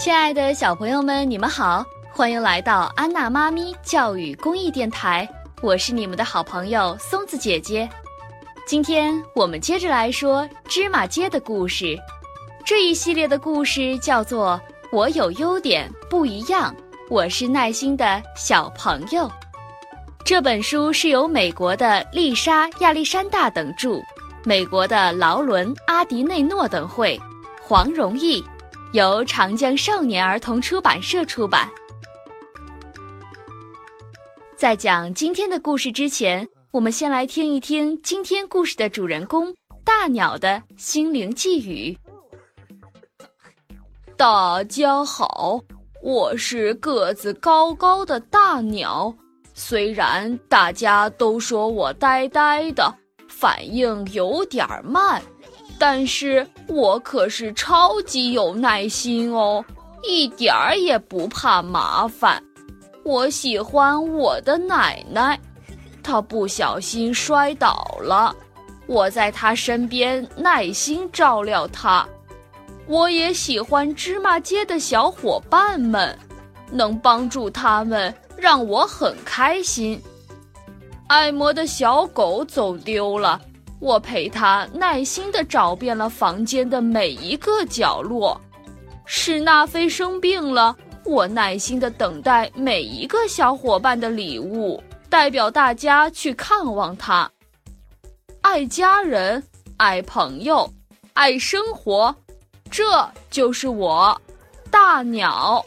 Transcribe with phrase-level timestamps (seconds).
[0.00, 5.28] 亲爱的小朋友们，你们好，欢迎来到安娜妈咪教育公益电台，
[5.60, 7.86] 我是你们的好朋友松子姐姐。
[8.66, 11.98] 今天我们接着来说芝麻街的故事，
[12.64, 14.58] 这一系列的故事叫做
[14.90, 16.74] 《我有优点不一样》，
[17.10, 19.30] 我是耐心的小朋友。
[20.24, 24.00] 这本书是由美国的丽莎·亚历山大等著，
[24.44, 27.20] 美国的劳伦·阿迪内诺等绘，
[27.60, 28.42] 黄荣毅。
[28.92, 31.70] 由长江少年儿童出版社出版。
[34.56, 41.96] 在讲今天的故事之前，我们先来听一听今天故事的主人公大鸟的心灵寄语。
[44.16, 45.60] 大家好，
[46.02, 49.14] 我是个子高高的大鸟，
[49.54, 52.92] 虽然大家都说我呆呆的，
[53.28, 55.22] 反应有点慢。
[55.80, 59.64] 但是我可是超级有耐心哦，
[60.02, 62.40] 一点儿也不怕麻烦。
[63.02, 65.40] 我喜欢我的奶奶，
[66.02, 68.36] 她不小心摔倒了，
[68.86, 72.06] 我在她身边耐心照料她。
[72.86, 76.14] 我也喜欢芝麻街的小伙伴们，
[76.70, 79.98] 能帮助他们让我很开心。
[81.06, 83.40] 爱摩的小狗走丢了。
[83.80, 88.38] 我陪他耐心地找遍了房间的每一个角落。
[89.06, 97.28] 史纳菲生病了，我耐心地等待每一个小伙伴的礼物，代表大家去看望他。
[98.42, 99.42] 爱家人，
[99.78, 100.70] 爱朋友，
[101.14, 102.14] 爱生活，
[102.70, 104.20] 这就是我，
[104.70, 105.64] 大鸟。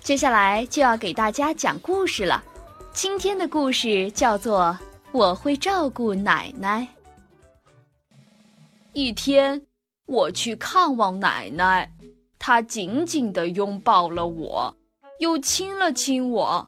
[0.00, 2.42] 接下来就要给大家讲故事了。
[2.92, 4.76] 今天的故事叫做。
[5.12, 6.88] 我会照顾奶奶。
[8.94, 9.60] 一天，
[10.06, 11.90] 我去看望奶奶，
[12.38, 14.74] 她紧紧地拥抱了我，
[15.18, 16.66] 又亲了亲我。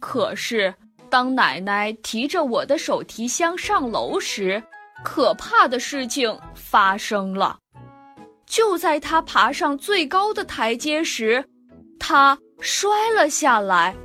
[0.00, 0.72] 可是，
[1.08, 4.62] 当奶奶提着我的手提箱上楼时，
[5.04, 7.58] 可怕的事情发生了。
[8.46, 11.44] 就在她爬上最高的台阶时，
[11.98, 13.96] 她摔了下来。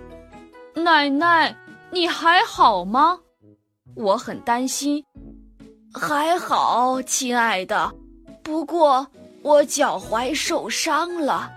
[0.73, 1.55] 奶奶。
[1.91, 3.19] 你还好吗？
[3.95, 5.03] 我很担心。
[5.93, 7.93] 还好，亲爱的。
[8.43, 9.07] 不过
[9.41, 11.51] 我脚踝受伤了。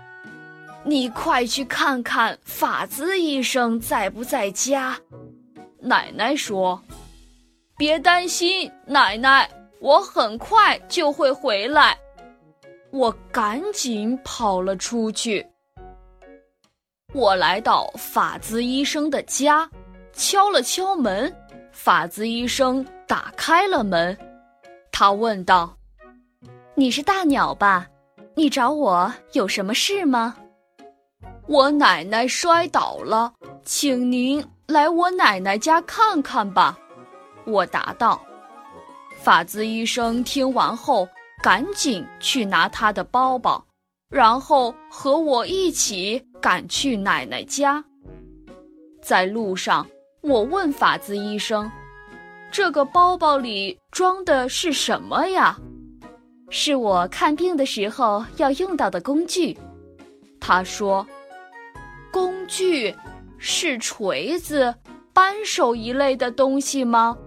[0.85, 4.97] 你快去看看法兹医生在不在家。
[5.81, 6.81] 奶奶说
[7.77, 9.49] ：“别担心，奶奶，
[9.81, 11.97] 我很快就会回来。”
[12.91, 15.45] 我赶紧跑了出去。
[17.13, 19.69] 我来到法兹医生的家。
[20.13, 21.33] 敲了敲门，
[21.71, 24.17] 法兹医生打开了门。
[24.91, 25.75] 他问道
[26.75, 27.87] ：“你是大鸟吧？
[28.35, 30.35] 你找我有什么事吗？”
[31.47, 33.33] 我奶奶摔倒了，
[33.63, 36.77] 请您来我奶奶家看看吧。
[37.45, 38.21] 我答道。
[39.17, 41.07] 法兹医生听完后，
[41.41, 43.65] 赶紧去拿他的包包，
[44.09, 47.83] 然后和我一起赶去奶奶家。
[49.01, 49.87] 在路上。
[50.29, 51.69] 我问法兹医生
[52.53, 55.57] ：“这个包包里装的是什么呀
[56.51, 59.57] ？”“是我看病的时候要用到的工具。”
[60.39, 61.05] 他说。
[62.13, 62.93] “工具
[63.39, 64.75] 是锤子、
[65.13, 67.17] 扳手一类的东西吗？”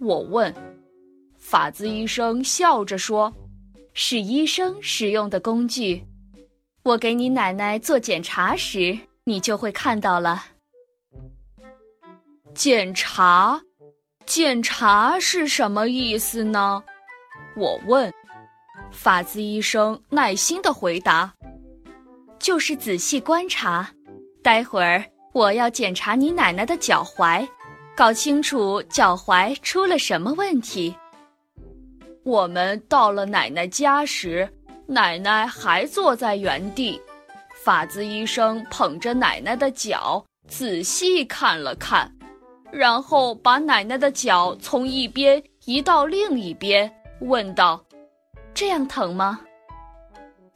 [0.00, 0.54] 我问。
[1.36, 3.30] 法兹医生笑着说
[3.92, 6.02] ：“是医生使用的工具。
[6.84, 10.42] 我给你奶奶做检查时，你就会看到了。”
[12.60, 13.58] 检查，
[14.26, 16.84] 检查是什么意思呢？
[17.56, 18.12] 我问。
[18.92, 21.32] 法兹医生耐心的回答
[22.38, 23.90] ：“就是仔细观察。
[24.42, 27.48] 待会儿我要检查你奶奶的脚踝，
[27.96, 30.94] 搞清楚脚踝出了什么问题。”
[32.24, 34.46] 我们到了奶奶家时，
[34.86, 37.00] 奶奶还坐在原地。
[37.64, 42.12] 法兹医生捧着奶奶的脚，仔细看了看。
[42.72, 46.90] 然后把奶奶的脚从一边移到另一边，
[47.20, 47.82] 问道
[48.54, 49.40] ：“这样疼吗？”“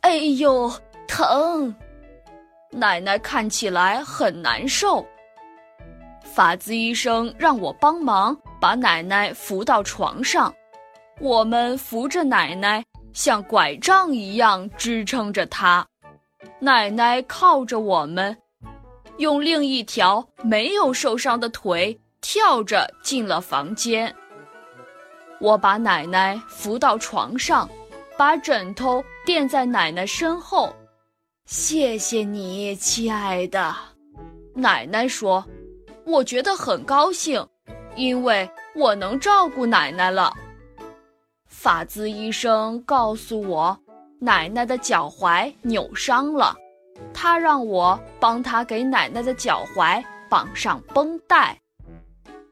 [0.03, 0.73] 哎呦，
[1.09, 1.75] 疼！”
[2.71, 5.05] 奶奶看起来很难受。
[6.23, 10.53] 法兹医生让我帮忙把奶奶扶到床上，
[11.21, 15.87] 我们扶着奶奶，像拐杖一样支撑着她。
[16.59, 18.37] 奶奶靠着我们，
[19.19, 21.97] 用另一条没有受伤的腿。
[22.25, 24.13] 跳着进了房间。
[25.39, 27.69] 我把奶奶扶到床上，
[28.17, 30.75] 把枕头垫在奶奶身后。
[31.45, 33.77] 谢谢你，亲爱的。
[34.55, 35.45] 奶奶说
[36.07, 37.47] ：“我觉得很高兴，
[37.95, 40.33] 因为我能照顾奶奶了。”
[41.47, 43.79] 法兹医生告诉我，
[44.19, 46.57] 奶奶的脚踝扭伤了，
[47.13, 51.61] 他让我帮他给奶奶的脚踝绑上绷带。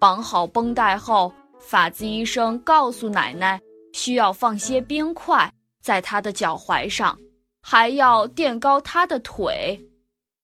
[0.02, 3.60] 绑好绷带后，法兹医生告诉奶奶，
[3.92, 5.48] 需要放些冰块
[5.80, 7.16] 在她的脚踝上。
[7.62, 9.80] 还要垫高他的腿，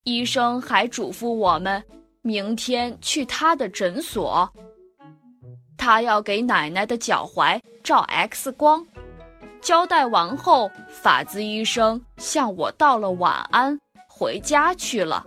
[0.05, 1.82] 医生还嘱咐我们
[2.22, 4.49] 明天去他的诊所。
[5.76, 8.87] 他要给奶奶的脚踝照 X 光。
[9.60, 13.76] 交代完后，法兹医生向我道了晚安，
[14.08, 15.26] 回家去了。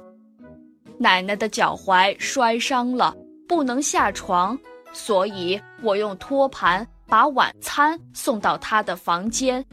[0.97, 3.13] 奶奶的脚踝摔伤了，
[3.51, 4.57] 不能下床，
[4.93, 9.63] 所以我用托盘把晚餐送到她的房间。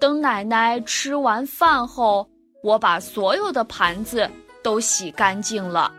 [0.00, 2.28] 等奶奶吃完饭后，
[2.64, 4.28] 我把所有的盘子
[4.60, 5.92] 都洗干净了。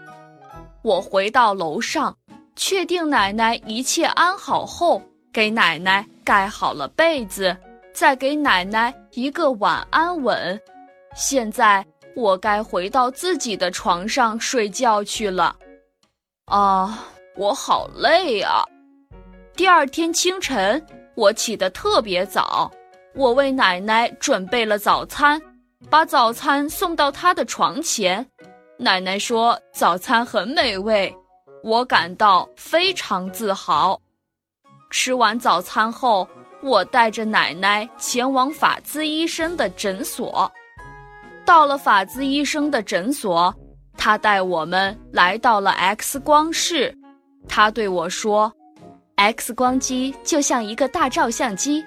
[0.82, 2.14] 我回到楼上，
[2.58, 7.56] 确定奶奶一切安好后，给奶奶盖好了被子，
[7.94, 10.62] 再给奶奶一个晚安吻。
[11.16, 11.86] 现在
[12.18, 15.56] 我该回到自己的床上睡觉去了。
[16.48, 18.64] 啊，我好累啊！
[19.56, 20.86] 第二天清晨，
[21.16, 22.72] 我起得特别早。
[23.16, 25.42] 我为奶奶准备了早餐，
[25.90, 28.26] 把早餐送到她的床前。
[28.78, 31.12] 奶奶说早餐很美味，
[31.64, 34.00] 我感到非常自豪。
[34.92, 36.28] 吃完早餐后，
[36.62, 40.52] 我带着奶奶前往法兹医生的诊所。
[41.44, 43.54] 到了法兹医生的诊所，
[43.98, 46.96] 他带我们来到了 X 光室。
[47.48, 48.52] 他对我说
[49.16, 51.84] ：“X 光机就像一个大照相机。”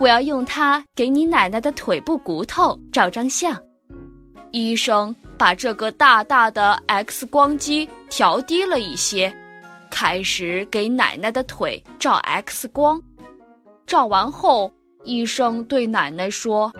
[0.00, 3.56] 我要用它给你奶奶的腿部骨头照张相。
[4.50, 9.32] 医生把这个大大的 X 光机调低了一些，
[9.92, 13.00] 开始给奶奶的腿照 X 光。
[13.86, 14.72] 照完后，
[15.04, 16.72] 医生对奶奶说：“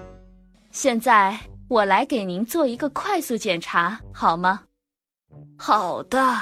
[0.72, 1.38] 现在
[1.68, 4.62] 我来给您做一个快速检查，好吗
[5.56, 6.36] ？”“好的。”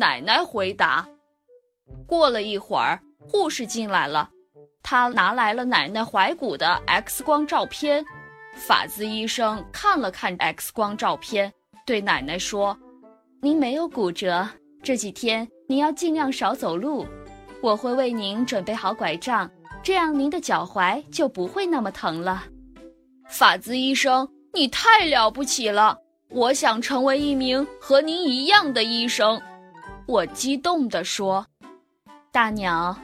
[0.00, 1.06] 奶奶回答。
[2.06, 4.30] 过了一会儿，护士进来了。
[4.82, 8.02] 她拿来了奶奶怀骨的 X 光照片，
[8.54, 11.52] 法兹医生看了看 X 光照片，
[11.84, 12.74] 对奶奶说
[13.42, 14.48] ：“您没有骨折，
[14.82, 17.06] 这几天您要尽量少走路。
[17.60, 19.50] 我会为您准备好拐杖，
[19.82, 22.44] 这样您的脚踝就不会那么疼了。”
[23.28, 25.98] 法兹医生，你太了不起了！
[26.30, 29.38] 我想成为一名和您一样的医生，
[30.10, 31.46] 我激动地说
[32.32, 32.96] ：“大鸟。”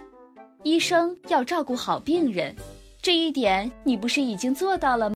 [0.64, 2.52] 医生要照顾好病人，
[3.00, 5.04] 这一点你不是已经做到了吗？